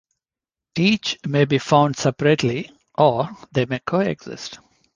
[0.79, 4.57] Each may be found separately, or they may coexist.